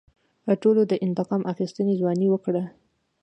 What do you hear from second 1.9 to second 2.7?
ځوانۍ وکړې.